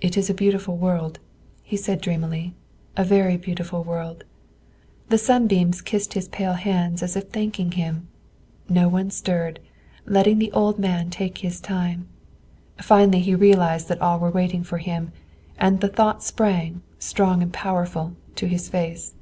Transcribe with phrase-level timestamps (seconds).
[0.00, 1.18] "It is a beautiful world,"
[1.64, 2.54] he said dreamily,
[2.96, 4.22] "a very beautiful world;"
[5.08, 8.06] the sunbeams kissed his pale hands as if thanking him;
[8.68, 9.58] no one stirred,
[10.06, 12.06] letting the old man take his time.
[12.80, 15.10] Finally he realized that all were waiting for him,
[15.58, 19.14] and thought sprang, strong and powerful, to his face.